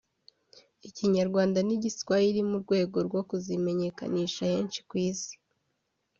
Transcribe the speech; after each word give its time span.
Ikinyarwanda 0.87 1.59
n’Igiswahili 1.67 2.41
mu 2.49 2.57
rwego 2.63 2.97
rwo 3.07 3.21
kuzimenyekanisha 3.29 4.43
henshi 4.51 4.79
ku 4.87 4.93
isi 5.09 5.33